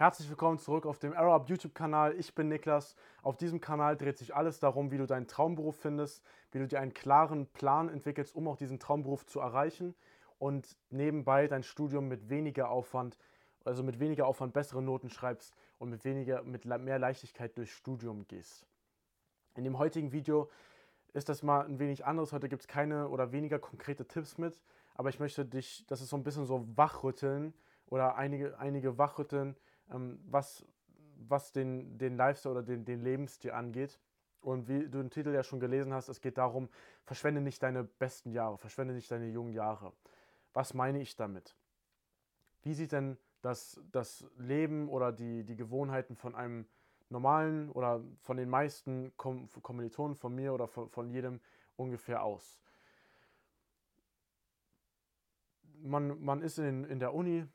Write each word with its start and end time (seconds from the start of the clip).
Herzlich 0.00 0.28
willkommen 0.28 0.60
zurück 0.60 0.86
auf 0.86 1.00
dem 1.00 1.12
ArrowUp 1.12 1.48
YouTube-Kanal. 1.48 2.14
Ich 2.20 2.32
bin 2.32 2.46
Niklas. 2.46 2.94
Auf 3.24 3.36
diesem 3.36 3.60
Kanal 3.60 3.96
dreht 3.96 4.16
sich 4.16 4.32
alles 4.32 4.60
darum, 4.60 4.92
wie 4.92 4.96
du 4.96 5.06
deinen 5.06 5.26
Traumberuf 5.26 5.74
findest, 5.74 6.24
wie 6.52 6.60
du 6.60 6.68
dir 6.68 6.78
einen 6.78 6.94
klaren 6.94 7.48
Plan 7.48 7.88
entwickelst, 7.88 8.32
um 8.36 8.46
auch 8.46 8.56
diesen 8.56 8.78
Traumberuf 8.78 9.26
zu 9.26 9.40
erreichen 9.40 9.96
und 10.38 10.76
nebenbei 10.90 11.48
dein 11.48 11.64
Studium 11.64 12.06
mit 12.06 12.30
weniger 12.30 12.70
Aufwand, 12.70 13.18
also 13.64 13.82
mit 13.82 13.98
weniger 13.98 14.28
Aufwand 14.28 14.52
bessere 14.52 14.82
Noten 14.82 15.10
schreibst 15.10 15.52
und 15.80 15.90
mit 15.90 16.04
weniger, 16.04 16.44
mit 16.44 16.64
mehr 16.64 17.00
Leichtigkeit 17.00 17.58
durchs 17.58 17.72
Studium 17.72 18.24
gehst. 18.28 18.68
In 19.56 19.64
dem 19.64 19.78
heutigen 19.78 20.12
Video 20.12 20.48
ist 21.12 21.28
das 21.28 21.42
mal 21.42 21.66
ein 21.66 21.80
wenig 21.80 22.06
anderes. 22.06 22.32
Heute 22.32 22.48
gibt 22.48 22.62
es 22.62 22.68
keine 22.68 23.08
oder 23.08 23.32
weniger 23.32 23.58
konkrete 23.58 24.06
Tipps 24.06 24.38
mit, 24.38 24.60
aber 24.94 25.08
ich 25.08 25.18
möchte 25.18 25.44
dich, 25.44 25.84
das 25.88 26.00
ist 26.00 26.10
so 26.10 26.16
ein 26.16 26.22
bisschen 26.22 26.44
so 26.44 26.64
wachrütteln 26.76 27.52
oder 27.86 28.14
einige, 28.14 28.56
einige 28.60 28.96
wachrütteln, 28.96 29.56
ähm, 29.92 30.20
was, 30.26 30.64
was 31.16 31.52
den, 31.52 31.98
den 31.98 32.16
Lifestyle 32.16 32.52
oder 32.52 32.62
den, 32.62 32.84
den 32.84 33.02
Lebensstil 33.02 33.52
angeht. 33.52 34.00
Und 34.40 34.68
wie 34.68 34.88
du 34.88 34.98
den 34.98 35.10
Titel 35.10 35.34
ja 35.34 35.42
schon 35.42 35.60
gelesen 35.60 35.92
hast, 35.92 36.08
es 36.08 36.20
geht 36.20 36.38
darum, 36.38 36.68
verschwende 37.04 37.40
nicht 37.40 37.62
deine 37.62 37.84
besten 37.84 38.30
Jahre, 38.30 38.56
verschwende 38.56 38.94
nicht 38.94 39.10
deine 39.10 39.28
jungen 39.28 39.52
Jahre. 39.52 39.92
Was 40.52 40.74
meine 40.74 41.00
ich 41.00 41.16
damit? 41.16 41.56
Wie 42.62 42.74
sieht 42.74 42.92
denn 42.92 43.18
das, 43.42 43.80
das 43.92 44.26
Leben 44.36 44.88
oder 44.88 45.12
die, 45.12 45.44
die 45.44 45.56
Gewohnheiten 45.56 46.16
von 46.16 46.34
einem 46.34 46.66
normalen 47.08 47.70
oder 47.70 48.02
von 48.20 48.36
den 48.36 48.48
meisten 48.48 49.12
Kommilitonen 49.16 50.16
von 50.16 50.34
mir 50.34 50.52
oder 50.52 50.68
von, 50.68 50.88
von 50.90 51.08
jedem 51.10 51.40
ungefähr 51.76 52.22
aus? 52.22 52.60
Man, 55.80 56.22
man 56.22 56.42
ist 56.42 56.58
in, 56.58 56.84
in 56.84 56.98
der 56.98 57.14
Uni, 57.14 57.46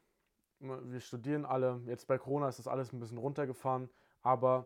wir 0.63 0.99
studieren 0.99 1.45
alle. 1.45 1.81
Jetzt 1.85 2.07
bei 2.07 2.17
Corona 2.17 2.47
ist 2.47 2.59
das 2.59 2.67
alles 2.67 2.93
ein 2.93 2.99
bisschen 2.99 3.17
runtergefahren, 3.17 3.89
aber 4.21 4.65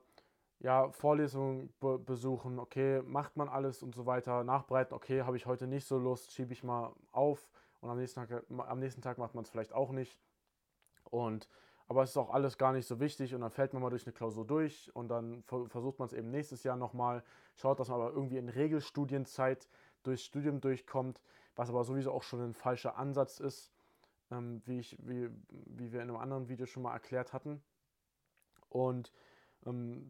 ja, 0.59 0.89
Vorlesungen 0.91 1.73
be 1.79 1.99
besuchen, 1.99 2.59
okay, 2.59 3.01
macht 3.03 3.37
man 3.37 3.47
alles 3.49 3.83
und 3.83 3.93
so 3.95 4.05
weiter, 4.05 4.43
nachbereiten, 4.43 4.93
okay, 4.93 5.21
habe 5.21 5.37
ich 5.37 5.45
heute 5.45 5.67
nicht 5.67 5.87
so 5.87 5.97
Lust, 5.97 6.31
schiebe 6.31 6.53
ich 6.53 6.63
mal 6.63 6.93
auf. 7.11 7.49
Und 7.79 7.89
am 7.89 7.97
nächsten 7.97 8.27
Tag, 8.27 8.43
am 8.49 8.79
nächsten 8.79 9.01
Tag 9.01 9.17
macht 9.17 9.35
man 9.35 9.43
es 9.43 9.49
vielleicht 9.49 9.73
auch 9.73 9.91
nicht. 9.91 10.19
Und 11.03 11.47
aber 11.89 12.03
es 12.03 12.09
ist 12.09 12.17
auch 12.17 12.31
alles 12.31 12.57
gar 12.57 12.73
nicht 12.73 12.85
so 12.85 12.99
wichtig. 12.99 13.33
Und 13.33 13.41
dann 13.41 13.51
fällt 13.51 13.73
man 13.73 13.81
mal 13.81 13.89
durch 13.89 14.05
eine 14.05 14.13
Klausur 14.13 14.45
durch 14.45 14.93
und 14.93 15.07
dann 15.07 15.43
versucht 15.43 15.99
man 15.99 16.07
es 16.07 16.13
eben 16.13 16.31
nächstes 16.31 16.63
Jahr 16.63 16.75
nochmal, 16.75 17.23
schaut, 17.55 17.79
dass 17.79 17.87
man 17.87 18.01
aber 18.01 18.11
irgendwie 18.11 18.37
in 18.37 18.49
Regelstudienzeit 18.49 19.69
durchs 20.03 20.23
Studium 20.23 20.59
durchkommt, 20.59 21.21
was 21.55 21.69
aber 21.69 21.83
sowieso 21.83 22.11
auch 22.11 22.23
schon 22.23 22.41
ein 22.41 22.53
falscher 22.53 22.97
Ansatz 22.97 23.39
ist 23.39 23.71
ähm, 24.31 24.61
wie, 24.65 24.79
ich, 24.79 24.97
wie, 24.99 25.29
wie 25.49 25.91
wir 25.91 26.01
in 26.01 26.09
einem 26.09 26.19
anderen 26.19 26.49
Video 26.49 26.65
schon 26.65 26.83
mal 26.83 26.93
erklärt 26.93 27.33
hatten. 27.33 27.61
Und 28.69 29.11
ähm, 29.65 30.09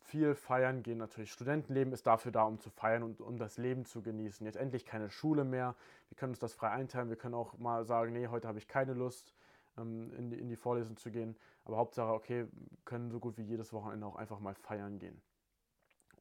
viel 0.00 0.34
feiern 0.34 0.82
gehen 0.82 0.98
natürlich. 0.98 1.32
Studentenleben 1.32 1.92
ist 1.92 2.06
dafür 2.06 2.32
da, 2.32 2.42
um 2.42 2.58
zu 2.58 2.70
feiern 2.70 3.02
und 3.02 3.20
um 3.20 3.38
das 3.38 3.58
Leben 3.58 3.84
zu 3.84 4.02
genießen. 4.02 4.44
Jetzt 4.44 4.56
endlich 4.56 4.84
keine 4.84 5.10
Schule 5.10 5.44
mehr. 5.44 5.74
Wir 6.08 6.16
können 6.16 6.32
uns 6.32 6.38
das 6.38 6.52
frei 6.52 6.70
einteilen. 6.70 7.08
Wir 7.08 7.16
können 7.16 7.34
auch 7.34 7.56
mal 7.58 7.84
sagen, 7.84 8.12
nee, 8.12 8.26
heute 8.26 8.48
habe 8.48 8.58
ich 8.58 8.68
keine 8.68 8.94
Lust, 8.94 9.34
ähm, 9.78 10.12
in, 10.16 10.30
die, 10.30 10.38
in 10.38 10.48
die 10.48 10.56
Vorlesung 10.56 10.96
zu 10.96 11.10
gehen. 11.10 11.36
Aber 11.64 11.76
Hauptsache, 11.76 12.12
okay, 12.12 12.46
können 12.84 13.10
so 13.10 13.20
gut 13.20 13.38
wie 13.38 13.42
jedes 13.42 13.72
Wochenende 13.72 14.06
auch 14.06 14.16
einfach 14.16 14.40
mal 14.40 14.54
feiern 14.54 14.98
gehen. 14.98 15.20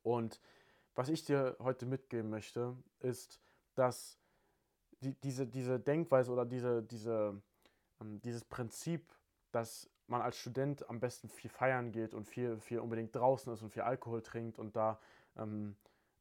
Und 0.03 0.39
was 0.95 1.09
ich 1.09 1.25
dir 1.25 1.55
heute 1.59 1.85
mitgeben 1.85 2.29
möchte, 2.29 2.75
ist, 2.99 3.41
dass 3.75 4.17
die, 5.01 5.13
diese, 5.21 5.47
diese 5.47 5.79
Denkweise 5.79 6.31
oder 6.31 6.45
diese, 6.45 6.83
diese, 6.83 7.41
ähm, 7.99 8.21
dieses 8.21 8.45
Prinzip, 8.45 9.13
dass 9.51 9.89
man 10.07 10.21
als 10.21 10.37
Student 10.37 10.89
am 10.89 10.99
besten 10.99 11.29
viel 11.29 11.49
feiern 11.49 11.91
geht 11.91 12.13
und 12.13 12.25
viel, 12.25 12.59
viel 12.59 12.79
unbedingt 12.79 13.15
draußen 13.15 13.51
ist 13.53 13.61
und 13.61 13.71
viel 13.71 13.83
Alkohol 13.83 14.21
trinkt 14.21 14.59
und 14.59 14.75
da 14.75 14.99
ähm, 15.37 15.75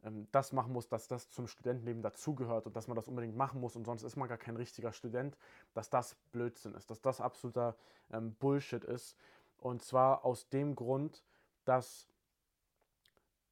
ähm, 0.05 0.29
das 0.33 0.53
machen 0.53 0.73
muss, 0.73 0.89
dass 0.89 1.09
das 1.09 1.31
zum 1.31 1.47
Studentenleben 1.47 2.03
dazugehört 2.03 2.67
und 2.67 2.77
dass 2.77 2.89
man 2.89 2.97
das 2.97 3.09
unbedingt 3.09 3.37
machen 3.37 3.61
muss 3.61 3.77
und 3.77 3.85
sonst 3.85 4.03
ist 4.03 4.17
man 4.17 4.29
gar 4.29 4.39
kein 4.39 4.57
richtiger 4.57 4.93
Student, 4.93 5.37
dass 5.75 5.91
das 5.91 6.15
Blödsinn 6.33 6.75
ist, 6.75 6.91
dass 6.91 7.01
das 7.01 7.21
absoluter 7.21 7.77
ähm, 8.11 8.35
Bullshit 8.35 8.85
ist. 8.85 9.17
Und 9.59 9.83
zwar 9.83 10.25
aus 10.25 10.49
dem 10.49 10.75
Grund, 10.75 11.23
dass 11.65 12.09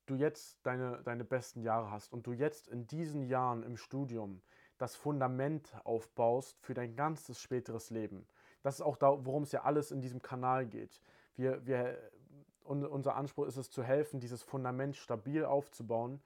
du 0.06 0.14
jetzt 0.14 0.58
deine, 0.62 1.02
deine 1.02 1.24
besten 1.24 1.60
Jahre 1.60 1.90
hast 1.90 2.12
und 2.12 2.26
du 2.26 2.32
jetzt 2.32 2.68
in 2.68 2.86
diesen 2.86 3.22
Jahren 3.22 3.62
im 3.62 3.76
Studium 3.76 4.40
das 4.78 4.96
Fundament 4.96 5.74
aufbaust 5.84 6.58
für 6.60 6.74
dein 6.74 6.96
ganzes 6.96 7.40
späteres 7.40 7.90
Leben. 7.90 8.26
Das 8.62 8.76
ist 8.76 8.80
auch 8.80 8.96
da, 8.96 9.24
worum 9.24 9.42
es 9.42 9.52
ja 9.52 9.62
alles 9.62 9.90
in 9.90 10.00
diesem 10.00 10.22
Kanal 10.22 10.66
geht. 10.66 11.00
Wir, 11.36 11.64
wir, 11.66 11.98
unser 12.64 13.16
Anspruch 13.16 13.46
ist 13.46 13.56
es 13.56 13.70
zu 13.70 13.82
helfen, 13.82 14.20
dieses 14.20 14.42
Fundament 14.42 14.96
stabil 14.96 15.44
aufzubauen, 15.44 16.20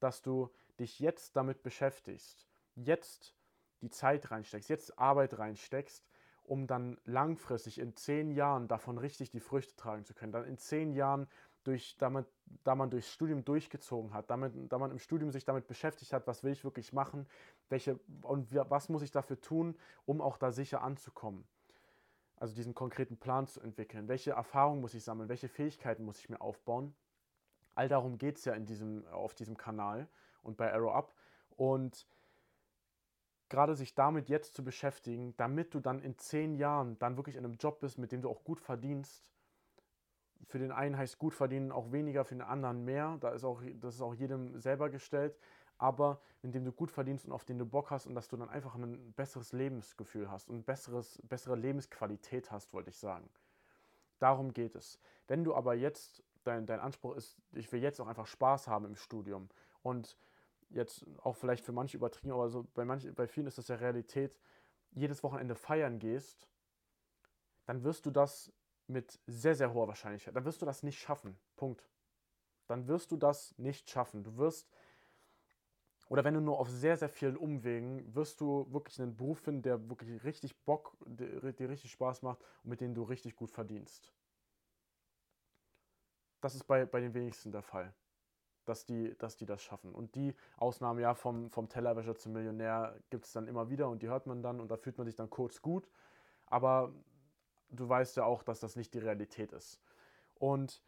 dass 0.00 0.22
du 0.22 0.50
dich 0.78 1.00
jetzt 1.00 1.36
damit 1.36 1.62
beschäftigst, 1.62 2.48
jetzt 2.74 3.34
die 3.80 3.90
Zeit 3.90 4.30
reinsteckst, 4.30 4.68
jetzt 4.68 4.98
Arbeit 4.98 5.38
reinsteckst, 5.38 6.06
um 6.42 6.66
dann 6.66 6.98
langfristig 7.04 7.78
in 7.78 7.94
zehn 7.94 8.30
Jahren 8.30 8.68
davon 8.68 8.98
richtig 8.98 9.30
die 9.30 9.40
Früchte 9.40 9.76
tragen 9.76 10.04
zu 10.04 10.14
können. 10.14 10.32
Dann 10.32 10.44
in 10.44 10.58
zehn 10.58 10.92
Jahren 10.92 11.28
durch, 11.64 11.96
damit, 11.98 12.26
da 12.62 12.74
man 12.74 12.90
durchs 12.90 13.10
Studium 13.12 13.44
durchgezogen 13.44 14.12
hat, 14.12 14.30
damit, 14.30 14.52
da 14.70 14.78
man 14.78 14.90
im 14.90 14.98
Studium 14.98 15.30
sich 15.30 15.44
damit 15.44 15.66
beschäftigt 15.66 16.12
hat, 16.12 16.26
was 16.26 16.44
will 16.44 16.52
ich 16.52 16.64
wirklich 16.64 16.92
machen, 16.92 17.26
welche 17.68 17.98
und 18.22 18.54
was 18.54 18.88
muss 18.88 19.02
ich 19.02 19.10
dafür 19.10 19.40
tun, 19.40 19.76
um 20.06 20.20
auch 20.20 20.38
da 20.38 20.52
sicher 20.52 20.82
anzukommen. 20.82 21.44
Also 22.36 22.54
diesen 22.54 22.74
konkreten 22.74 23.16
Plan 23.16 23.46
zu 23.46 23.60
entwickeln. 23.60 24.08
Welche 24.08 24.32
Erfahrungen 24.32 24.80
muss 24.80 24.94
ich 24.94 25.02
sammeln, 25.02 25.28
welche 25.28 25.48
Fähigkeiten 25.48 26.04
muss 26.04 26.18
ich 26.18 26.28
mir 26.28 26.40
aufbauen. 26.40 26.94
All 27.74 27.88
darum 27.88 28.18
geht 28.18 28.36
es 28.36 28.44
ja 28.44 28.54
in 28.54 28.66
diesem, 28.66 29.06
auf 29.08 29.34
diesem 29.34 29.56
Kanal 29.56 30.08
und 30.42 30.56
bei 30.56 30.72
Arrow 30.72 30.92
Up. 30.94 31.14
Und 31.56 32.06
gerade 33.48 33.74
sich 33.74 33.94
damit 33.94 34.28
jetzt 34.28 34.54
zu 34.54 34.64
beschäftigen, 34.64 35.34
damit 35.36 35.74
du 35.74 35.80
dann 35.80 36.00
in 36.00 36.18
zehn 36.18 36.54
Jahren 36.54 36.98
dann 36.98 37.16
wirklich 37.16 37.36
in 37.36 37.44
einem 37.44 37.54
Job 37.54 37.80
bist, 37.80 37.98
mit 37.98 38.12
dem 38.12 38.20
du 38.20 38.28
auch 38.28 38.44
gut 38.44 38.60
verdienst 38.60 39.30
für 40.46 40.58
den 40.58 40.72
einen 40.72 40.96
heißt 40.96 41.18
gut 41.18 41.34
verdienen 41.34 41.72
auch 41.72 41.92
weniger, 41.92 42.24
für 42.24 42.34
den 42.34 42.42
anderen 42.42 42.84
mehr. 42.84 43.16
Da 43.20 43.30
ist 43.30 43.44
auch, 43.44 43.62
das 43.80 43.96
ist 43.96 44.00
auch 44.00 44.14
jedem 44.14 44.58
selber 44.58 44.90
gestellt. 44.90 45.36
Aber 45.78 46.20
indem 46.42 46.64
du 46.64 46.72
gut 46.72 46.90
verdienst 46.90 47.26
und 47.26 47.32
auf 47.32 47.44
den 47.44 47.58
du 47.58 47.66
Bock 47.66 47.90
hast 47.90 48.06
und 48.06 48.14
dass 48.14 48.28
du 48.28 48.36
dann 48.36 48.48
einfach 48.48 48.74
ein 48.76 49.12
besseres 49.12 49.52
Lebensgefühl 49.52 50.30
hast 50.30 50.48
und 50.48 50.64
besseres, 50.64 51.20
bessere 51.24 51.56
Lebensqualität 51.56 52.50
hast, 52.50 52.72
wollte 52.72 52.90
ich 52.90 52.96
sagen. 52.96 53.28
Darum 54.18 54.52
geht 54.52 54.76
es. 54.76 55.00
Wenn 55.26 55.42
du 55.42 55.54
aber 55.54 55.74
jetzt, 55.74 56.22
dein, 56.44 56.66
dein 56.66 56.80
Anspruch 56.80 57.16
ist, 57.16 57.36
ich 57.52 57.70
will 57.72 57.82
jetzt 57.82 58.00
auch 58.00 58.06
einfach 58.06 58.26
Spaß 58.26 58.68
haben 58.68 58.84
im 58.84 58.96
Studium 58.96 59.48
und 59.82 60.16
jetzt 60.70 61.04
auch 61.22 61.36
vielleicht 61.36 61.64
für 61.64 61.72
manche 61.72 61.96
übertrieben, 61.96 62.32
aber 62.32 62.48
so 62.48 62.66
bei, 62.74 62.84
manch, 62.84 63.12
bei 63.14 63.26
vielen 63.26 63.46
ist 63.46 63.58
das 63.58 63.68
ja 63.68 63.76
Realität, 63.76 64.38
jedes 64.92 65.22
Wochenende 65.22 65.54
feiern 65.54 65.98
gehst, 65.98 66.48
dann 67.66 67.82
wirst 67.82 68.06
du 68.06 68.10
das 68.10 68.52
mit 68.86 69.18
sehr, 69.26 69.54
sehr 69.54 69.72
hoher 69.72 69.88
Wahrscheinlichkeit. 69.88 70.36
Dann 70.36 70.44
wirst 70.44 70.62
du 70.62 70.66
das 70.66 70.82
nicht 70.82 70.98
schaffen. 70.98 71.38
Punkt. 71.56 71.88
Dann 72.66 72.88
wirst 72.88 73.10
du 73.10 73.16
das 73.16 73.56
nicht 73.58 73.90
schaffen. 73.90 74.24
Du 74.24 74.36
wirst, 74.36 74.68
oder 76.08 76.24
wenn 76.24 76.34
du 76.34 76.40
nur 76.40 76.58
auf 76.58 76.68
sehr, 76.68 76.96
sehr 76.96 77.08
vielen 77.08 77.36
Umwegen, 77.36 78.14
wirst 78.14 78.40
du 78.40 78.66
wirklich 78.72 79.00
einen 79.00 79.16
Beruf 79.16 79.40
finden, 79.40 79.62
der 79.62 79.88
wirklich 79.88 80.24
richtig 80.24 80.56
Bock, 80.64 80.96
dir, 81.06 81.68
richtig 81.68 81.92
Spaß 81.92 82.22
macht 82.22 82.42
und 82.62 82.70
mit 82.70 82.80
dem 82.80 82.94
du 82.94 83.02
richtig 83.02 83.36
gut 83.36 83.50
verdienst. 83.50 84.12
Das 86.40 86.54
ist 86.54 86.64
bei, 86.64 86.84
bei 86.84 87.00
den 87.00 87.14
wenigsten 87.14 87.52
der 87.52 87.62
Fall, 87.62 87.94
dass 88.66 88.84
die, 88.84 89.16
dass 89.16 89.36
die 89.36 89.46
das 89.46 89.62
schaffen. 89.62 89.94
Und 89.94 90.14
die 90.14 90.34
Ausnahme 90.58 91.00
ja 91.00 91.14
vom, 91.14 91.50
vom 91.50 91.70
Tellerwäscher 91.70 92.16
zum 92.16 92.32
Millionär 92.32 92.98
gibt 93.08 93.24
es 93.24 93.32
dann 93.32 93.48
immer 93.48 93.70
wieder 93.70 93.88
und 93.88 94.02
die 94.02 94.08
hört 94.08 94.26
man 94.26 94.42
dann 94.42 94.60
und 94.60 94.70
da 94.70 94.76
fühlt 94.76 94.98
man 94.98 95.06
sich 95.06 95.16
dann 95.16 95.30
kurz 95.30 95.62
gut. 95.62 95.88
Aber 96.46 96.92
du 97.76 97.88
weißt 97.88 98.16
ja 98.16 98.24
auch, 98.24 98.42
dass 98.42 98.60
das 98.60 98.76
nicht 98.76 98.94
die 98.94 98.98
Realität 98.98 99.52
ist. 99.52 99.80
Und 100.38 100.82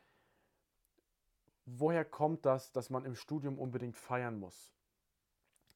woher 1.64 2.04
kommt 2.04 2.46
das, 2.46 2.72
dass 2.72 2.90
man 2.90 3.04
im 3.04 3.14
Studium 3.14 3.58
unbedingt 3.58 3.96
feiern 3.96 4.38
muss? 4.38 4.72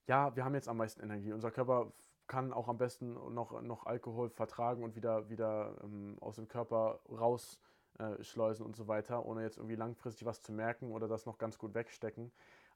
Ja, 0.07 0.35
wir 0.35 0.45
haben 0.45 0.55
jetzt 0.55 0.69
am 0.69 0.77
meisten 0.77 1.03
Energie. 1.03 1.33
Unser 1.33 1.51
Körper 1.51 1.93
kann 2.27 2.53
auch 2.53 2.69
am 2.69 2.79
besten 2.79 3.15
noch, 3.35 3.61
noch 3.63 3.87
Alkohol 3.87 4.31
vertragen 4.31 4.85
und 4.85 4.95
wieder, 4.95 5.29
wieder 5.29 5.75
ähm, 5.83 6.17
aus 6.21 6.37
dem 6.37 6.47
Körper 6.47 7.01
rausschleusen 7.11 8.65
äh, 8.65 8.67
und 8.67 8.77
so 8.77 8.87
weiter, 8.87 9.27
ohne 9.27 9.43
jetzt 9.43 9.57
irgendwie 9.57 9.77
langfristig 9.77 10.27
was 10.27 10.41
zu 10.41 10.53
merken 10.53 10.93
oder 10.93 11.09
das 11.09 11.27
noch 11.27 11.39
ganz 11.39 11.59
gut 11.59 11.75
wegstecken. 11.75 12.31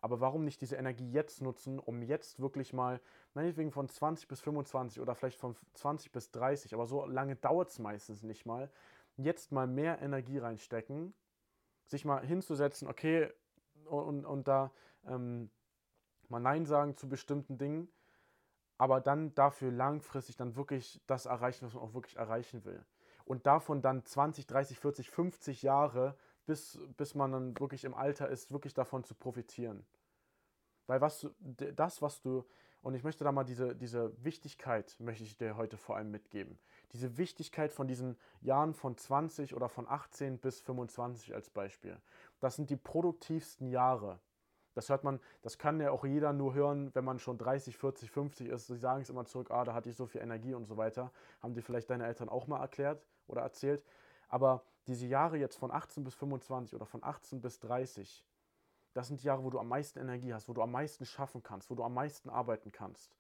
Aber 0.05 0.21
warum 0.21 0.45
nicht 0.45 0.61
diese 0.61 0.77
Energie 0.77 1.11
jetzt 1.11 1.41
nutzen, 1.41 1.79
um 1.79 2.03
jetzt 2.03 2.39
wirklich 2.39 2.75
mal, 2.75 3.01
meinetwegen 3.33 3.73
von 3.73 3.89
20 3.89 4.29
bis 4.29 4.43
25 4.43 5.01
oder 5.01 5.15
vielleicht 5.15 5.39
von 5.39 5.57
20 5.73 6.13
bis 6.13 6.31
30, 6.31 6.75
aber 6.75 6.85
so 6.85 7.07
lange 7.07 7.37
dauert 7.37 7.71
es 7.71 7.79
meistens 7.79 8.23
nicht 8.23 8.45
mal, 8.45 8.71
jetzt 9.17 9.51
mal 9.51 9.67
mehr 9.67 10.03
Energie 10.03 10.37
reinstecken, 10.37 11.15
sich 11.87 12.05
mal 12.05 12.23
hinzusetzen, 12.23 12.87
okay, 12.87 13.33
und, 13.87 14.27
und 14.27 14.47
da 14.47 14.73
ähm, 15.07 15.51
mal 16.29 16.41
Nein 16.41 16.67
sagen 16.67 16.99
zu 16.99 17.09
bestimmten 17.09 17.57
Dingen, 17.57 17.89
aber 18.77 19.01
dann 19.01 19.35
dafür 19.35 19.73
langfristig 19.73 20.37
dann 20.37 20.55
wirklich 20.55 21.01
das 21.07 21.25
erreichen, 21.25 21.65
was 21.65 21.73
man 21.73 21.83
auch 21.83 21.95
wirklich 21.95 22.17
erreichen 22.17 22.67
will. 22.67 22.85
und 23.25 23.47
davon 23.47 23.81
dann 23.81 24.05
20, 24.05 24.47
30, 24.47 24.79
40, 24.79 25.09
50 25.09 25.63
Jahre, 25.63 26.15
bis, 26.47 26.79
bis 26.97 27.15
man 27.15 27.33
dann 27.33 27.61
wirklich 27.61 27.85
im 27.85 27.95
Alter 27.95 28.29
ist, 28.29 28.53
wirklich 28.53 28.75
davon 28.75 29.05
zu 29.05 29.15
profitieren. 29.15 29.85
Weil 30.87 31.01
was 31.01 31.27
das, 31.41 32.03
was 32.03 32.21
du, 32.21 32.45
und 32.83 32.95
ich 32.95 33.03
möchte 33.03 33.25
da 33.25 33.33
mal 33.33 33.45
diese, 33.45 33.75
diese 33.75 34.13
Wichtigkeit, 34.23 34.95
möchte 34.99 35.25
ich 35.25 35.39
dir 35.39 35.57
heute 35.57 35.79
vor 35.79 35.97
allem 35.97 36.11
mitgeben. 36.11 36.59
Diese 36.93 37.17
Wichtigkeit 37.17 37.73
von 37.73 37.89
diesen 37.89 38.19
Jahren 38.43 38.75
von 38.75 38.97
20 38.97 39.55
oder 39.55 39.69
von 39.69 39.89
18 39.89 40.39
bis 40.39 40.61
25 40.61 41.35
als 41.35 41.49
Beispiel. 41.49 41.99
Das 42.41 42.57
sind 42.57 42.69
die 42.69 42.77
produktivsten 42.77 43.69
Jahre. 43.69 44.21
Das 44.75 44.89
hört 44.89 45.05
man, 45.05 45.21
das 45.43 45.57
kann 45.57 45.81
ja 45.81 45.93
auch 45.93 46.05
jeder 46.05 46.33
nur 46.33 46.53
hören, 46.53 46.95
wenn 46.95 47.05
man 47.05 47.19
schon 47.19 47.39
30, 47.39 47.77
40, 47.77 48.11
50 48.11 48.49
ist. 48.49 48.67
Sie 48.67 48.77
sagen 48.77 49.03
es 49.03 49.09
immer 49.09 49.25
zurück, 49.25 49.51
ah, 49.51 49.65
da 49.65 49.73
hatte 49.73 49.89
ich 49.89 49.97
so 49.97 50.07
viel 50.07 50.21
Energie 50.21 50.53
und 50.53 50.67
so 50.67 50.77
weiter. 50.77 51.13
Haben 51.41 51.55
dir 51.55 51.63
vielleicht 51.63 51.89
deine 51.91 52.07
Eltern 52.07 52.29
auch 52.29 52.49
mal 52.49 52.61
erklärt 52.61 53.07
oder 53.29 53.43
erzählt. 53.43 53.85
Aber 54.35 54.65
diese 54.89 55.07
Jahre 55.07 55.37
jetzt 55.37 55.55
von 55.55 55.71
18 55.71 56.03
bis 56.03 56.17
25 56.17 56.75
oder 56.75 56.87
von 56.87 57.05
18 57.05 57.41
bis 57.41 57.61
30, 57.61 58.27
das 58.93 59.07
sind 59.07 59.23
die 59.23 59.29
Jahre, 59.29 59.45
wo 59.45 59.51
du 59.51 59.61
am 59.61 59.69
meisten 59.69 60.01
Energie 60.01 60.35
hast, 60.35 60.49
wo 60.49 60.53
du 60.53 60.61
am 60.61 60.73
meisten 60.73 61.07
schaffen 61.07 61.45
kannst, 61.45 61.71
wo 61.71 61.77
du 61.77 61.85
am 61.85 61.95
meisten 61.95 62.29
arbeiten 62.29 62.73
kannst. 62.73 63.17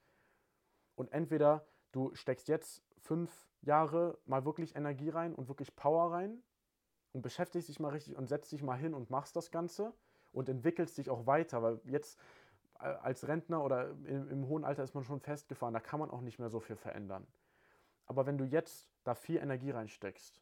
Und 0.96 1.12
entweder 1.12 1.64
du 1.93 2.12
steckst 2.16 2.49
jetzt 2.49 2.82
fünf 2.99 3.31
Jahre 3.61 4.19
mal 4.26 4.44
wirklich 4.44 4.75
Energie 4.75 5.08
rein 5.08 5.37
und 5.37 5.46
wirklich 5.46 5.76
Power 5.76 6.11
rein 6.11 6.43
und 7.12 7.22
beschäftigst 7.22 7.69
dich 7.69 7.78
mal 7.78 7.90
richtig 7.90 8.16
und 8.16 8.26
setzt 8.26 8.50
dich 8.50 8.64
mal 8.64 8.76
hin 8.76 8.93
und 8.93 9.08
machst 9.08 9.37
das 9.37 9.52
Ganze 9.52 9.93
und 10.32 10.49
entwickelst 10.49 10.99
dich 10.99 11.11
auch 11.11 11.28
weiter, 11.28 11.62
weil 11.62 11.81
jetzt 11.84 12.19
äh, 12.81 12.87
als 12.87 13.28
Rentner 13.28 13.62
oder 13.62 13.90
im, 13.90 14.28
im 14.31 14.49
hohen 14.49 14.64
Alter 14.64 14.82
ist 14.82 14.96
man 14.96 15.05
schon 15.05 15.20
festgefahren, 15.20 15.75
da 15.75 15.81
kann 15.81 16.00
man 16.00 16.11
auch 16.11 16.22
nicht 16.22 16.40
mehr 16.40 16.50
so 16.50 16.58
viel 16.58 16.75
verändern. 16.75 17.25
Aber 18.05 18.26
wenn 18.26 18.37
du 18.37 18.43
jetzt 18.43 18.90
da 19.05 19.14
viel 19.14 19.37
Energie 19.37 19.70
reinsteckst, 19.70 20.40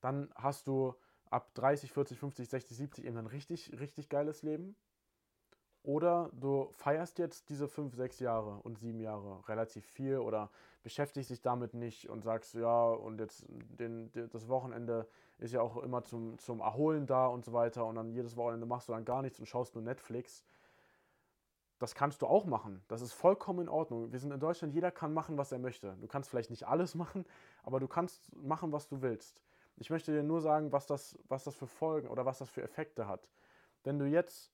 dann 0.00 0.30
hast 0.34 0.66
du 0.66 0.94
ab 1.30 1.54
30, 1.54 1.92
40, 1.92 2.18
50, 2.18 2.48
60, 2.48 2.76
70 2.76 3.04
eben 3.04 3.16
ein 3.16 3.26
richtig, 3.26 3.78
richtig 3.78 4.08
geiles 4.08 4.42
Leben. 4.42 4.76
Oder 5.82 6.30
du 6.34 6.68
feierst 6.72 7.18
jetzt 7.18 7.48
diese 7.48 7.66
5, 7.66 7.94
6 7.94 8.20
Jahre 8.20 8.58
und 8.62 8.78
7 8.78 9.00
Jahre 9.00 9.48
relativ 9.48 9.86
viel 9.86 10.18
oder 10.18 10.50
beschäftigst 10.82 11.30
dich 11.30 11.40
damit 11.40 11.72
nicht 11.72 12.10
und 12.10 12.22
sagst, 12.22 12.54
ja, 12.54 12.90
und 12.90 13.18
jetzt 13.18 13.46
den, 13.48 14.10
das 14.12 14.48
Wochenende 14.48 15.08
ist 15.38 15.52
ja 15.52 15.62
auch 15.62 15.78
immer 15.78 16.02
zum, 16.02 16.38
zum 16.38 16.60
Erholen 16.60 17.06
da 17.06 17.26
und 17.26 17.46
so 17.46 17.54
weiter 17.54 17.86
und 17.86 17.94
dann 17.94 18.12
jedes 18.12 18.36
Wochenende 18.36 18.66
machst 18.66 18.88
du 18.88 18.92
dann 18.92 19.06
gar 19.06 19.22
nichts 19.22 19.40
und 19.40 19.46
schaust 19.46 19.74
nur 19.74 19.82
Netflix. 19.82 20.44
Das 21.78 21.94
kannst 21.94 22.20
du 22.20 22.26
auch 22.26 22.44
machen. 22.44 22.84
Das 22.88 23.00
ist 23.00 23.14
vollkommen 23.14 23.60
in 23.60 23.68
Ordnung. 23.70 24.12
Wir 24.12 24.18
sind 24.18 24.32
in 24.32 24.40
Deutschland, 24.40 24.74
jeder 24.74 24.90
kann 24.90 25.14
machen, 25.14 25.38
was 25.38 25.50
er 25.50 25.58
möchte. 25.58 25.96
Du 25.98 26.06
kannst 26.08 26.28
vielleicht 26.28 26.50
nicht 26.50 26.68
alles 26.68 26.94
machen, 26.94 27.24
aber 27.62 27.80
du 27.80 27.88
kannst 27.88 28.36
machen, 28.36 28.70
was 28.70 28.86
du 28.86 29.00
willst. 29.00 29.40
Ich 29.80 29.88
möchte 29.88 30.12
dir 30.12 30.22
nur 30.22 30.42
sagen, 30.42 30.72
was 30.72 30.86
das, 30.86 31.18
was 31.26 31.44
das 31.44 31.56
für 31.56 31.66
Folgen 31.66 32.08
oder 32.08 32.26
was 32.26 32.38
das 32.38 32.50
für 32.50 32.62
Effekte 32.62 33.08
hat. 33.08 33.26
Wenn 33.82 33.98
du 33.98 34.04
jetzt 34.04 34.52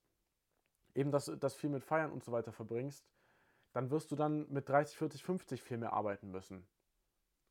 eben 0.95 1.11
das, 1.11 1.29
das 1.37 1.53
viel 1.53 1.69
mit 1.69 1.83
Feiern 1.83 2.13
und 2.13 2.23
so 2.23 2.31
weiter 2.31 2.53
verbringst, 2.53 3.05
dann 3.73 3.91
wirst 3.91 4.09
du 4.09 4.15
dann 4.15 4.49
mit 4.49 4.69
30, 4.69 4.97
40, 4.97 5.23
50 5.23 5.61
viel 5.61 5.77
mehr 5.77 5.91
arbeiten 5.91 6.31
müssen, 6.31 6.65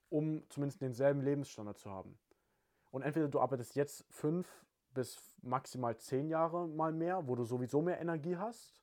um 0.08 0.48
zumindest 0.48 0.80
denselben 0.80 1.20
Lebensstandard 1.20 1.76
zu 1.76 1.90
haben. 1.90 2.18
Und 2.90 3.02
entweder 3.02 3.28
du 3.28 3.40
arbeitest 3.40 3.76
jetzt 3.76 4.06
fünf 4.08 4.64
bis 4.94 5.36
maximal 5.42 5.98
zehn 5.98 6.30
Jahre 6.30 6.66
mal 6.66 6.92
mehr, 6.92 7.28
wo 7.28 7.36
du 7.36 7.44
sowieso 7.44 7.82
mehr 7.82 8.00
Energie 8.00 8.38
hast, 8.38 8.82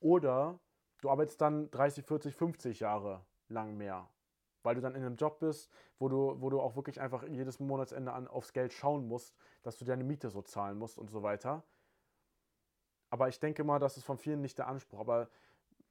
oder 0.00 0.58
du 1.02 1.08
arbeitest 1.08 1.40
dann 1.40 1.70
30, 1.70 2.04
40, 2.04 2.34
50 2.34 2.80
Jahre 2.80 3.24
lang 3.46 3.76
mehr, 3.76 4.10
weil 4.66 4.74
du 4.74 4.82
dann 4.82 4.94
in 4.94 5.02
einem 5.02 5.16
Job 5.16 5.38
bist, 5.38 5.70
wo 5.98 6.08
du, 6.08 6.40
wo 6.40 6.50
du 6.50 6.60
auch 6.60 6.76
wirklich 6.76 7.00
einfach 7.00 7.22
jedes 7.26 7.60
Monatsende 7.60 8.12
an, 8.12 8.26
aufs 8.26 8.52
Geld 8.52 8.72
schauen 8.72 9.06
musst, 9.08 9.34
dass 9.62 9.78
du 9.78 9.84
deine 9.84 10.04
Miete 10.04 10.28
so 10.28 10.42
zahlen 10.42 10.76
musst 10.76 10.98
und 10.98 11.08
so 11.08 11.22
weiter. 11.22 11.62
Aber 13.08 13.28
ich 13.28 13.38
denke 13.38 13.62
mal, 13.64 13.78
das 13.78 13.96
ist 13.96 14.04
von 14.04 14.18
vielen 14.18 14.40
nicht 14.42 14.58
der 14.58 14.66
Anspruch. 14.66 14.98
Aber 14.98 15.28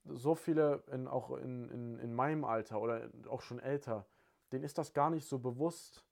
so 0.03 0.35
viele, 0.35 0.83
in, 0.91 1.07
auch 1.07 1.31
in, 1.31 1.69
in, 1.69 1.99
in 1.99 2.13
meinem 2.13 2.43
Alter 2.43 2.81
oder 2.81 3.09
auch 3.29 3.41
schon 3.41 3.59
älter, 3.59 4.05
denen 4.51 4.65
ist 4.65 4.77
das 4.77 4.93
gar 4.93 5.09
nicht 5.09 5.25
so 5.25 5.39
bewusst. 5.39 6.05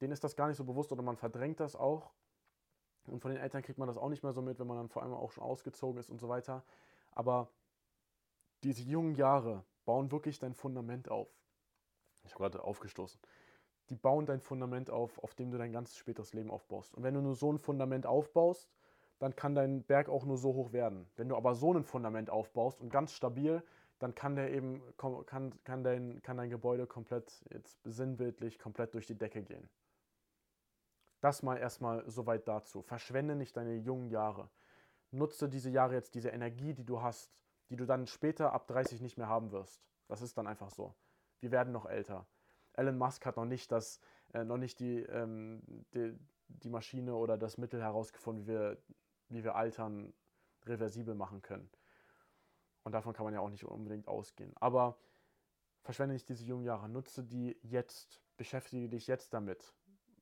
Denen 0.00 0.12
ist 0.12 0.24
das 0.24 0.34
gar 0.34 0.48
nicht 0.48 0.56
so 0.56 0.64
bewusst 0.64 0.90
oder 0.90 1.02
man 1.02 1.16
verdrängt 1.16 1.60
das 1.60 1.76
auch. 1.76 2.12
Und 3.06 3.20
von 3.20 3.30
den 3.30 3.40
Eltern 3.40 3.62
kriegt 3.62 3.78
man 3.78 3.88
das 3.88 3.96
auch 3.96 4.08
nicht 4.08 4.24
mehr 4.24 4.32
so 4.32 4.42
mit, 4.42 4.58
wenn 4.58 4.66
man 4.66 4.76
dann 4.76 4.88
vor 4.88 5.02
allem 5.02 5.14
auch 5.14 5.30
schon 5.30 5.44
ausgezogen 5.44 5.98
ist 5.98 6.10
und 6.10 6.20
so 6.20 6.28
weiter. 6.28 6.64
Aber 7.12 7.48
diese 8.64 8.82
jungen 8.82 9.14
Jahre 9.14 9.64
bauen 9.84 10.10
wirklich 10.10 10.38
dein 10.38 10.54
Fundament 10.54 11.08
auf. 11.08 11.28
Ich 12.24 12.34
habe 12.34 12.44
gerade 12.44 12.64
aufgestoßen. 12.64 13.20
Die 13.90 13.96
bauen 13.96 14.26
dein 14.26 14.40
Fundament 14.40 14.90
auf, 14.90 15.18
auf 15.18 15.34
dem 15.34 15.50
du 15.50 15.58
dein 15.58 15.72
ganzes 15.72 15.96
späteres 15.96 16.32
Leben 16.32 16.50
aufbaust. 16.50 16.94
Und 16.94 17.02
wenn 17.02 17.14
du 17.14 17.20
nur 17.20 17.34
so 17.34 17.52
ein 17.52 17.58
Fundament 17.58 18.06
aufbaust, 18.06 18.70
dann 19.18 19.36
kann 19.36 19.54
dein 19.54 19.84
Berg 19.84 20.08
auch 20.08 20.24
nur 20.24 20.36
so 20.36 20.54
hoch 20.54 20.72
werden. 20.72 21.06
Wenn 21.16 21.28
du 21.28 21.36
aber 21.36 21.54
so 21.54 21.72
ein 21.72 21.84
Fundament 21.84 22.30
aufbaust 22.30 22.80
und 22.80 22.90
ganz 22.90 23.12
stabil, 23.12 23.62
dann 23.98 24.14
kann 24.14 24.34
der 24.34 24.50
eben, 24.52 24.82
kann, 24.96 25.54
kann, 25.62 25.84
dein, 25.84 26.20
kann 26.22 26.36
dein 26.36 26.50
Gebäude 26.50 26.86
komplett, 26.86 27.44
jetzt 27.50 27.78
sinnbildlich, 27.84 28.58
komplett 28.58 28.94
durch 28.94 29.06
die 29.06 29.16
Decke 29.16 29.42
gehen. 29.42 29.68
Das 31.20 31.44
mal 31.44 31.56
erstmal 31.56 32.08
soweit 32.10 32.48
dazu. 32.48 32.82
Verschwende 32.82 33.36
nicht 33.36 33.56
deine 33.56 33.76
jungen 33.76 34.10
Jahre. 34.10 34.50
Nutze 35.12 35.48
diese 35.48 35.70
Jahre 35.70 35.94
jetzt, 35.94 36.16
diese 36.16 36.30
Energie, 36.30 36.74
die 36.74 36.84
du 36.84 37.00
hast, 37.00 37.30
die 37.70 37.76
du 37.76 37.86
dann 37.86 38.08
später 38.08 38.52
ab 38.52 38.66
30 38.66 39.00
nicht 39.00 39.18
mehr 39.18 39.28
haben 39.28 39.52
wirst. 39.52 39.84
Das 40.08 40.20
ist 40.20 40.36
dann 40.36 40.48
einfach 40.48 40.70
so. 40.70 40.96
Wir 41.42 41.50
werden 41.50 41.72
noch 41.72 41.86
älter. 41.86 42.26
Elon 42.72 42.96
Musk 42.96 43.26
hat 43.26 43.36
noch 43.36 43.44
nicht, 43.44 43.70
das, 43.70 44.00
äh, 44.32 44.44
noch 44.44 44.56
nicht 44.56 44.80
die, 44.80 45.00
ähm, 45.00 45.62
die, 45.92 46.18
die 46.48 46.70
Maschine 46.70 47.14
oder 47.14 47.36
das 47.36 47.58
Mittel 47.58 47.82
herausgefunden, 47.82 48.46
wie 48.46 48.48
wir 48.48 48.78
wie 49.32 49.42
wir 49.44 49.56
Altern 49.56 50.12
reversibel 50.64 51.14
machen 51.14 51.42
können. 51.42 51.70
Und 52.84 52.92
davon 52.92 53.12
kann 53.12 53.24
man 53.24 53.34
ja 53.34 53.40
auch 53.40 53.50
nicht 53.50 53.64
unbedingt 53.64 54.08
ausgehen. 54.08 54.52
Aber 54.56 54.98
verschwende 55.82 56.14
nicht 56.14 56.28
diese 56.28 56.44
jungen 56.44 56.64
Jahre, 56.64 56.88
nutze 56.88 57.24
die 57.24 57.58
jetzt, 57.62 58.20
beschäftige 58.36 58.88
dich 58.88 59.06
jetzt 59.06 59.32
damit. 59.34 59.74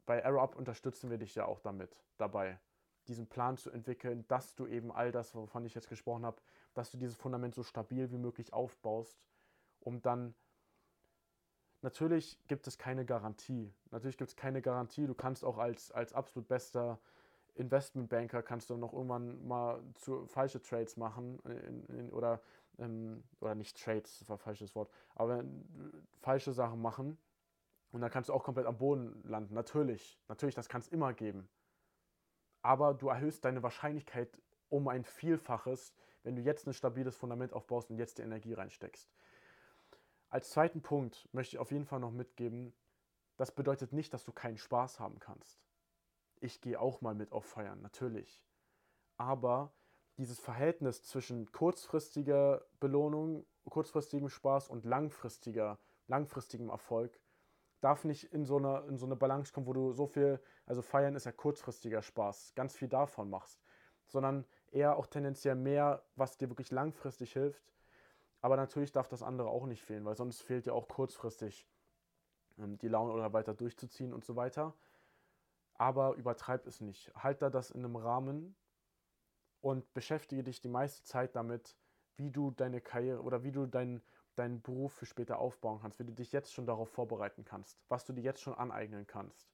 Bei 0.07 0.25
ArrowUp 0.25 0.57
unterstützen 0.57 1.11
wir 1.11 1.19
dich 1.19 1.35
ja 1.35 1.45
auch 1.45 1.61
damit, 1.61 1.97
dabei, 2.17 2.59
diesen 3.09 3.29
Plan 3.29 3.57
zu 3.57 3.71
entwickeln, 3.71 4.27
dass 4.29 4.55
du 4.55 4.67
eben 4.67 4.93
all 4.93 5.13
das, 5.13 5.35
wovon 5.35 5.65
ich 5.65 5.75
jetzt 5.75 5.89
gesprochen 5.89 6.25
habe, 6.25 6.41
dass 6.75 6.91
du 6.91 6.99
dieses 6.99 7.17
Fundament 7.17 7.55
so 7.55 7.63
stabil 7.63 8.11
wie 8.11 8.19
möglich 8.19 8.53
aufbaust, 8.53 9.23
um 9.81 10.01
dann 10.03 10.35
Natürlich 11.82 12.38
gibt 12.47 12.67
es 12.67 12.79
keine 12.79 13.05
Garantie. 13.05 13.73
Natürlich 13.91 14.19
gibt 14.19 14.31
es 14.31 14.37
keine 14.37 14.61
Garantie. 14.61 15.06
Du 15.06 15.15
kannst 15.15 15.44
auch 15.44 15.59
als, 15.59 15.91
als 15.93 16.12
absolut 16.12 16.49
bester 16.49 17.00
Investmentbanker 17.55 18.43
kannst 18.43 18.71
du 18.71 18.76
noch 18.76 18.93
irgendwann 18.93 19.47
mal 19.47 19.83
zu, 19.95 20.26
falsche 20.26 20.62
Trades 20.62 20.97
machen 20.97 21.38
in, 21.45 21.85
in, 21.87 22.11
oder, 22.11 22.40
ähm, 22.78 23.23
oder 23.40 23.55
nicht 23.55 23.83
Trades, 23.83 24.19
das 24.19 24.28
war 24.28 24.37
ein 24.37 24.40
falsches 24.40 24.75
Wort, 24.75 24.90
aber 25.14 25.45
falsche 26.21 26.52
Sachen 26.52 26.81
machen 26.81 27.19
und 27.93 28.00
dann 28.00 28.11
kannst 28.11 28.28
du 28.28 28.33
auch 28.33 28.45
komplett 28.45 28.66
am 28.66 28.78
Boden 28.78 29.23
landen. 29.25 29.55
Natürlich, 29.55 30.19
natürlich, 30.28 30.55
das 30.55 30.69
kann 30.69 30.81
es 30.81 30.88
immer 30.88 31.12
geben. 31.12 31.49
Aber 32.62 32.95
du 32.95 33.09
erhöhst 33.09 33.45
deine 33.45 33.62
Wahrscheinlichkeit 33.62 34.40
um 34.69 34.88
ein 34.88 35.05
Vielfaches, 35.05 35.95
wenn 36.23 36.37
du 36.37 36.43
jetzt 36.43 36.66
ein 36.66 36.75
stabiles 36.75 37.16
Fundament 37.16 37.52
aufbaust 37.52 37.90
und 37.90 37.99
jetzt 37.99 38.19
die 38.19 38.23
Energie 38.23 38.52
reinsteckst. 38.52 39.11
Als 40.31 40.51
zweiten 40.51 40.81
Punkt 40.81 41.29
möchte 41.33 41.57
ich 41.57 41.61
auf 41.61 41.71
jeden 41.71 41.85
Fall 41.85 42.01
noch 42.01 42.13
mitgeben, 42.13 42.73
das 43.37 43.53
bedeutet 43.55 43.93
nicht, 43.93 44.15
dass 44.15 44.25
du 44.25 44.33
keinen 44.33 44.59
Spaß 44.59 45.01
haben 45.01 45.19
kannst 45.19 45.61
ich 46.41 46.61
gehe 46.61 46.81
auch 46.81 47.01
mal 47.01 47.15
mit 47.15 47.33
auf 47.33 47.45
Feiern, 47.45 47.81
natürlich. 47.81 48.43
Aber 49.17 49.73
dieses 50.17 50.39
Verhältnis 50.39 51.05
zwischen 51.05 51.51
kurzfristiger 51.53 52.65
Belohnung, 52.81 53.47
kurzfristigem 53.69 54.29
Spaß 54.29 54.69
und 54.69 54.85
langfristiger, 54.85 55.79
langfristigem 56.09 56.71
Erfolg 56.71 57.21
darf 57.81 58.05
nicht 58.05 58.25
in 58.33 58.45
so, 58.45 58.57
eine, 58.57 58.85
in 58.89 58.99
so 58.99 59.07
eine 59.07 59.17
Balance 59.17 59.53
kommen, 59.53 59.67
wo 59.67 59.73
du 59.73 59.93
so 59.93 60.07
viel, 60.07 60.41
also 60.67 60.83
Feiern 60.83 61.15
ist 61.15 61.25
ja 61.25 61.33
kurzfristiger 61.33 62.03
Spaß, 62.03 62.55
ganz 62.55 62.77
viel 62.77 62.89
davon 62.89 63.31
machst, 63.31 63.63
sondern 64.07 64.45
eher 64.71 64.97
auch 64.97 65.07
tendenziell 65.07 65.55
mehr, 65.55 66.03
was 66.17 66.37
dir 66.37 66.51
wirklich 66.51 66.71
langfristig 66.71 67.33
hilft. 67.33 67.63
Aber 68.40 68.56
natürlich 68.56 68.92
darf 68.92 69.09
das 69.09 69.23
andere 69.23 69.49
auch 69.49 69.66
nicht 69.66 69.82
fehlen, 69.82 70.04
weil 70.04 70.16
sonst 70.16 70.42
fehlt 70.42 70.66
dir 70.66 70.75
auch 70.75 70.88
kurzfristig 70.88 71.66
ähm, 72.59 72.78
die 72.78 72.88
Laune 72.88 73.12
oder 73.12 73.32
weiter 73.32 73.54
durchzuziehen 73.54 74.12
und 74.12 74.25
so 74.25 74.37
weiter 74.37 74.75
aber 75.80 76.14
übertreib 76.16 76.66
es 76.66 76.82
nicht. 76.82 77.11
Halt 77.14 77.40
da 77.40 77.49
das 77.49 77.70
in 77.70 77.82
einem 77.82 77.97
Rahmen 77.97 78.54
und 79.62 79.94
beschäftige 79.94 80.42
dich 80.44 80.61
die 80.61 80.68
meiste 80.68 81.02
Zeit 81.04 81.35
damit, 81.35 81.75
wie 82.16 82.30
du 82.30 82.50
deine 82.50 82.82
Karriere 82.82 83.23
oder 83.23 83.42
wie 83.44 83.50
du 83.50 83.64
deinen 83.66 84.02
deinen 84.37 84.61
Beruf 84.61 84.92
für 84.92 85.06
später 85.06 85.38
aufbauen 85.38 85.80
kannst, 85.80 85.99
wie 85.99 86.04
du 86.04 86.12
dich 86.12 86.32
jetzt 86.32 86.52
schon 86.52 86.66
darauf 86.66 86.90
vorbereiten 86.90 87.44
kannst, 87.44 87.78
was 87.88 88.04
du 88.04 88.12
dir 88.12 88.23
jetzt 88.23 88.40
schon 88.40 88.54
aneignen 88.54 89.06
kannst, 89.06 89.50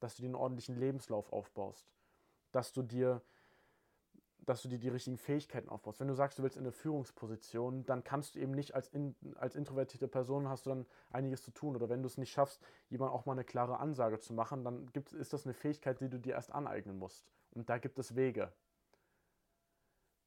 dass 0.00 0.16
du 0.16 0.22
dir 0.22 0.26
einen 0.26 0.34
ordentlichen 0.34 0.76
Lebenslauf 0.76 1.32
aufbaust, 1.32 1.88
dass 2.50 2.72
du 2.72 2.82
dir 2.82 3.22
dass 4.50 4.62
du 4.62 4.68
dir 4.68 4.80
die 4.80 4.88
richtigen 4.88 5.16
Fähigkeiten 5.16 5.68
aufbaust. 5.68 6.00
Wenn 6.00 6.08
du 6.08 6.14
sagst, 6.14 6.36
du 6.36 6.42
willst 6.42 6.56
in 6.56 6.64
eine 6.64 6.72
Führungsposition, 6.72 7.86
dann 7.86 8.02
kannst 8.02 8.34
du 8.34 8.40
eben 8.40 8.50
nicht 8.50 8.74
als, 8.74 8.88
in, 8.88 9.14
als 9.36 9.54
introvertierte 9.54 10.08
Person 10.08 10.48
hast 10.48 10.66
du 10.66 10.70
dann 10.70 10.86
einiges 11.10 11.42
zu 11.44 11.52
tun. 11.52 11.76
Oder 11.76 11.88
wenn 11.88 12.02
du 12.02 12.08
es 12.08 12.18
nicht 12.18 12.32
schaffst, 12.32 12.60
jemand 12.88 13.12
auch 13.12 13.26
mal 13.26 13.34
eine 13.34 13.44
klare 13.44 13.78
Ansage 13.78 14.18
zu 14.18 14.34
machen, 14.34 14.64
dann 14.64 14.86
gibt, 14.86 15.12
ist 15.12 15.32
das 15.32 15.46
eine 15.46 15.54
Fähigkeit, 15.54 16.00
die 16.00 16.08
du 16.08 16.18
dir 16.18 16.34
erst 16.34 16.50
aneignen 16.52 16.98
musst. 16.98 17.30
Und 17.52 17.70
da 17.70 17.78
gibt 17.78 18.00
es 18.00 18.16
Wege. 18.16 18.52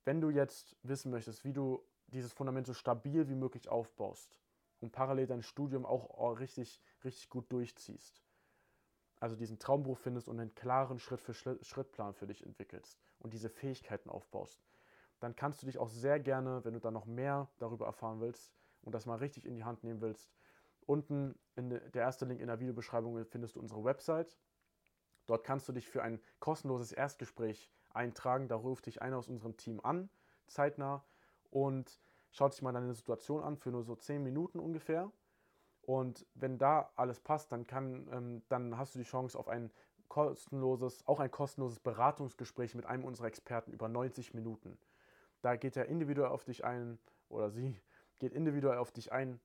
Wenn 0.06 0.22
du 0.22 0.30
jetzt 0.30 0.77
wissen 0.84 1.12
möchtest, 1.12 1.44
wie 1.44 1.51
du 1.51 1.84
dieses 2.08 2.32
Fundament 2.32 2.65
so 2.65 2.74
stabil 2.74 3.27
wie 3.27 3.36
möglich 3.36 3.68
aufbaust 3.68 4.39
und 4.80 4.94
parallel 4.94 5.27
dein 5.27 5.44
Studium 5.44 5.86
auch 5.86 6.39
richtig, 6.39 6.82
richtig 7.03 7.30
gut 7.30 7.51
durchziehst, 7.51 8.24
also 9.20 9.36
diesen 9.36 9.60
Traumberuf 9.60 10.00
findest 10.00 10.30
und 10.30 10.39
einen 10.39 10.56
klaren 10.56 10.98
Schritt-für-Schritt-Plan 10.98 12.13
für 12.13 12.27
dich 12.27 12.46
entwickelst 12.46 13.03
und 13.24 13.34
diese 13.34 13.50
Fähigkeiten 13.50 14.10
aufbaust, 14.10 14.63
dann 15.20 15.36
kannst 15.36 15.62
du 15.62 15.65
dich 15.65 15.80
auch 15.80 15.89
sehr 15.89 16.20
gerne, 16.20 16.63
wenn 16.63 16.74
du 16.74 16.80
dann 16.80 16.94
noch 16.94 17.06
mehr 17.06 17.50
darüber 17.58 17.86
erfahren 17.88 18.22
willst 18.22 18.53
und 18.84 18.94
das 18.94 19.06
mal 19.06 19.18
richtig 19.18 19.46
in 19.46 19.56
die 19.56 19.63
Hand 19.63 19.84
nehmen 19.84 20.01
willst, 20.01 20.32
unten 20.86 21.39
in 21.56 21.70
der 21.70 21.94
erste 21.94 22.25
Link 22.25 22.42
in 22.42 22.48
der 22.48 22.60
Videobeschreibung 22.60 23.25
findest 23.25 23.56
du 23.56 23.60
unsere 23.60 23.84
Website. 23.84 24.38
Dort 25.25 25.44
kannst 25.44 25.68
du 25.68 25.74
dich 25.74 25.88
für 25.88 26.03
ein 26.03 26.20
kostenloses 26.39 26.92
Erstgespräch 26.92 27.72
eintragen. 27.94 28.48
Da 28.48 28.56
ruft 28.56 28.86
dich 28.86 29.01
einer 29.01 29.18
aus 29.18 29.30
unserem 29.30 29.56
Team 29.56 29.80
an, 29.82 30.10
zeitnah, 30.48 31.06
und 31.50 32.01
schaut 32.32 32.53
sich 32.53 32.62
mal 32.62 32.74
deine 32.74 32.94
Situation 32.94 33.44
an 33.44 33.58
für 33.58 33.70
nur 33.70 33.84
so 33.84 33.96
10 33.96 34.24
Minuten 34.24 34.60
ungefähr. 34.60 35.12
Und 35.84 36.25
wenn 36.34 36.58
da 36.58 36.92
alles 36.96 37.20
passt, 37.20 37.51
dann, 37.51 37.68
kann, 37.68 38.08
ähm, 38.12 38.42
dann 38.50 38.77
hast 38.77 38.96
du 38.96 39.00
die 39.00 39.06
Chance 39.06 39.38
auf 39.38 39.48
ein 39.48 39.72
kostenloses, 40.13 41.08
auch 41.08 41.20
ein 41.20 41.32
kostenloses 41.32 41.79
Beratungsgespräch 41.79 42.75
mit 42.75 42.86
einem 42.86 43.03
unserer 43.03 43.25
Experten 43.25 43.74
über 43.74 43.89
90 43.89 44.36
Minuten. 44.36 44.77
Da 45.41 45.55
geht 45.55 45.75
er 45.75 45.88
individuell 45.88 46.29
auf 46.29 46.43
dich 46.46 46.63
ein 46.63 47.00
oder 47.29 47.50
sie 47.50 47.75
geht 48.20 48.32
individuell 48.32 48.77
auf 48.77 48.91
dich 48.91 49.12
ein, 49.12 49.39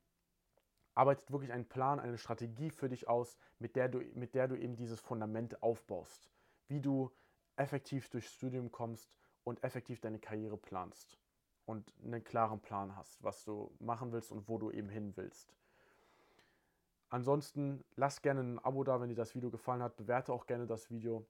arbeitet 0.95 1.33
wirklich 1.33 1.53
einen 1.53 1.67
Plan, 1.67 1.99
eine 1.99 2.19
Strategie 2.19 2.69
für 2.69 2.91
dich 2.91 3.09
aus, 3.09 3.39
mit 3.59 3.77
der 3.77 3.89
du, 3.89 4.01
mit 4.13 4.35
der 4.35 4.47
du 4.47 4.57
eben 4.57 4.77
dieses 4.77 5.01
Fundament 5.01 5.63
aufbaust, 5.63 6.31
wie 6.67 6.83
du 6.83 7.11
effektiv 7.57 8.11
durchs 8.11 8.35
Studium 8.35 8.71
kommst 8.71 9.11
und 9.45 9.65
effektiv 9.65 10.03
deine 10.03 10.19
Karriere 10.19 10.59
planst 10.59 11.19
und 11.65 11.95
einen 12.05 12.25
klaren 12.25 12.61
Plan 12.61 12.95
hast, 12.95 13.25
was 13.25 13.43
du 13.43 13.75
machen 13.79 14.13
willst 14.13 14.33
und 14.33 14.47
wo 14.51 14.59
du 14.59 14.71
eben 14.71 14.91
hin 14.91 15.17
willst. 15.17 15.57
Ansonsten 17.11 17.85
lass 17.97 18.21
gerne 18.21 18.41
ein 18.41 18.59
Abo 18.59 18.85
da, 18.85 19.01
wenn 19.01 19.09
dir 19.09 19.15
das 19.15 19.35
Video 19.35 19.51
gefallen 19.51 19.83
hat. 19.83 19.97
Bewerte 19.97 20.33
auch 20.33 20.47
gerne 20.47 20.67
das 20.67 20.91
Video. 20.91 21.27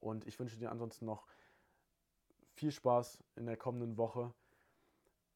Und 0.00 0.26
ich 0.26 0.38
wünsche 0.38 0.58
dir 0.58 0.70
ansonsten 0.70 1.04
noch 1.04 1.26
viel 2.54 2.72
Spaß 2.72 3.22
in 3.36 3.46
der 3.46 3.56
kommenden 3.56 3.96
Woche. 3.96 4.32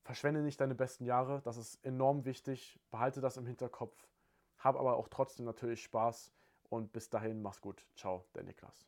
Verschwende 0.02 0.42
nicht 0.42 0.60
deine 0.60 0.74
besten 0.74 1.06
Jahre, 1.06 1.40
das 1.44 1.56
ist 1.56 1.82
enorm 1.84 2.24
wichtig. 2.26 2.78
Behalte 2.90 3.20
das 3.20 3.36
im 3.36 3.46
Hinterkopf. 3.46 3.96
Hab 4.58 4.76
aber 4.76 4.96
auch 4.96 5.08
trotzdem 5.08 5.46
natürlich 5.46 5.82
Spaß 5.82 6.32
und 6.68 6.92
bis 6.92 7.08
dahin, 7.08 7.40
mach's 7.40 7.60
gut. 7.60 7.86
Ciao, 7.96 8.24
der 8.34 8.42
Niklas. 8.42 8.86